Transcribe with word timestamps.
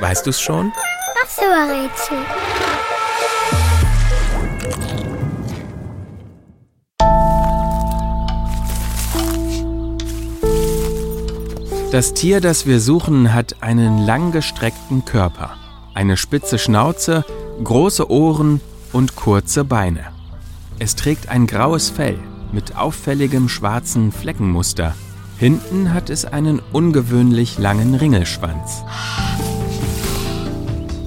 Weißt 0.00 0.26
du's 0.26 0.40
schon? 0.40 0.72
Ach 1.22 1.28
so, 1.28 1.42
Rätsel. 1.42 2.18
Das 11.92 12.12
Tier, 12.12 12.40
das 12.40 12.66
wir 12.66 12.80
suchen, 12.80 13.32
hat 13.32 13.62
einen 13.62 14.04
langgestreckten 14.04 15.04
Körper, 15.04 15.50
eine 15.94 16.16
spitze 16.16 16.58
Schnauze, 16.58 17.24
große 17.62 18.10
Ohren 18.10 18.60
und 18.92 19.14
kurze 19.14 19.64
Beine. 19.64 20.06
Es 20.80 20.96
trägt 20.96 21.28
ein 21.28 21.46
graues 21.46 21.90
Fell 21.90 22.18
mit 22.50 22.76
auffälligem 22.76 23.48
schwarzen 23.48 24.10
Fleckenmuster. 24.10 24.94
Hinten 25.38 25.94
hat 25.94 26.10
es 26.10 26.24
einen 26.24 26.60
ungewöhnlich 26.72 27.58
langen 27.58 27.94
Ringelschwanz. 27.94 28.82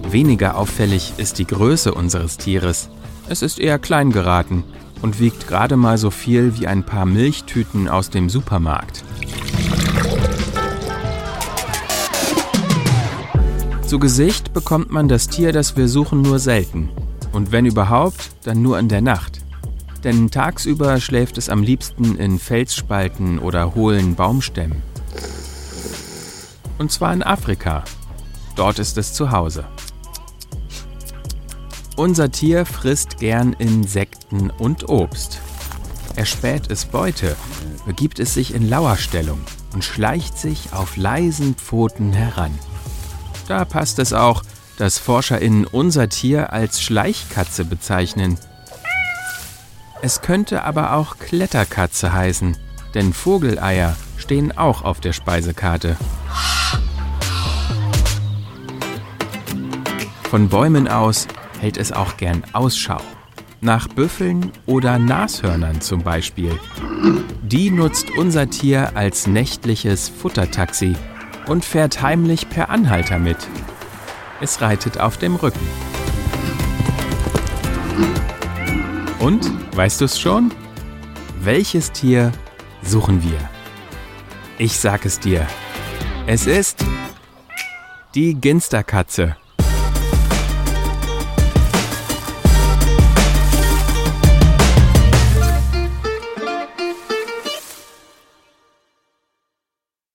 Weniger 0.09 0.55
auffällig 0.55 1.15
ist 1.17 1.37
die 1.37 1.45
Größe 1.45 1.93
unseres 1.93 2.37
Tieres. 2.37 2.89
Es 3.27 3.41
ist 3.41 3.59
eher 3.59 3.77
klein 3.77 4.11
geraten 4.13 4.63
und 5.01 5.19
wiegt 5.19 5.49
gerade 5.49 5.75
mal 5.75 5.97
so 5.97 6.11
viel 6.11 6.57
wie 6.57 6.65
ein 6.65 6.85
paar 6.85 7.05
Milchtüten 7.05 7.89
aus 7.89 8.09
dem 8.09 8.29
Supermarkt. 8.29 9.03
Zu 13.85 13.99
Gesicht 13.99 14.53
bekommt 14.53 14.91
man 14.91 15.09
das 15.09 15.27
Tier, 15.27 15.51
das 15.51 15.75
wir 15.75 15.89
suchen, 15.89 16.21
nur 16.21 16.39
selten. 16.39 16.89
Und 17.33 17.51
wenn 17.51 17.65
überhaupt, 17.65 18.31
dann 18.45 18.61
nur 18.61 18.79
in 18.79 18.87
der 18.87 19.01
Nacht. 19.01 19.41
Denn 20.05 20.31
tagsüber 20.31 21.01
schläft 21.01 21.37
es 21.37 21.49
am 21.49 21.63
liebsten 21.63 22.15
in 22.15 22.39
Felsspalten 22.39 23.39
oder 23.39 23.75
hohlen 23.75 24.15
Baumstämmen. 24.15 24.81
Und 26.77 26.93
zwar 26.93 27.13
in 27.13 27.23
Afrika. 27.23 27.83
Dort 28.55 28.79
ist 28.79 28.97
es 28.97 29.13
zu 29.13 29.31
Hause. 29.31 29.65
Unser 31.97 32.31
Tier 32.31 32.67
frisst 32.67 33.17
gern 33.17 33.53
Insekten 33.53 34.51
und 34.51 34.87
Obst. 34.87 35.41
Erspäht 36.15 36.69
es 36.69 36.85
Beute, 36.85 37.35
begibt 37.87 38.19
es 38.19 38.35
sich 38.35 38.53
in 38.53 38.69
Lauerstellung 38.69 39.39
und 39.73 39.83
schleicht 39.83 40.37
sich 40.37 40.73
auf 40.73 40.95
leisen 40.95 41.55
Pfoten 41.55 42.13
heran. 42.13 42.55
Da 43.47 43.65
passt 43.65 43.97
es 43.97 44.13
auch, 44.13 44.43
dass 44.77 44.99
ForscherInnen 44.99 45.65
unser 45.65 46.07
Tier 46.07 46.53
als 46.53 46.83
Schleichkatze 46.83 47.65
bezeichnen. 47.65 48.37
Es 50.03 50.21
könnte 50.21 50.65
aber 50.65 50.93
auch 50.93 51.17
Kletterkatze 51.17 52.13
heißen, 52.13 52.57
denn 52.93 53.11
Vogeleier 53.11 53.95
stehen 54.17 54.55
auch 54.55 54.83
auf 54.83 54.99
der 54.99 55.13
Speisekarte. 55.13 55.97
Von 60.29 60.47
Bäumen 60.47 60.87
aus 60.87 61.25
hält 61.59 61.77
es 61.77 61.91
auch 61.91 62.17
gern 62.17 62.43
Ausschau. 62.53 63.01
Nach 63.61 63.87
Büffeln 63.87 64.51
oder 64.65 64.99
Nashörnern 64.99 65.81
zum 65.81 66.03
Beispiel. 66.03 66.59
Die 67.41 67.71
nutzt 67.71 68.11
unser 68.11 68.49
Tier 68.49 68.95
als 68.95 69.25
nächtliches 69.25 70.09
Futtertaxi 70.09 70.95
und 71.47 71.65
fährt 71.65 72.01
heimlich 72.01 72.49
per 72.49 72.69
Anhalter 72.69 73.17
mit. 73.17 73.37
Es 74.41 74.61
reitet 74.61 74.99
auf 74.99 75.17
dem 75.17 75.35
Rücken. 75.35 75.67
Und, 79.19 79.51
weißt 79.75 80.01
du 80.01 80.05
es 80.05 80.19
schon? 80.19 80.51
Welches 81.41 81.91
Tier 81.91 82.31
suchen 82.83 83.23
wir? 83.23 83.39
Ich 84.59 84.77
sag 84.79 85.05
es 85.05 85.19
dir. 85.19 85.47
Es 86.27 86.45
ist 86.45 86.85
die 88.13 88.35
Ginsterkatze. 88.35 89.37